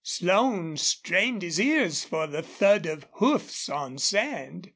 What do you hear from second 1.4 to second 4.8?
his ears for the thud of hoofs on sand.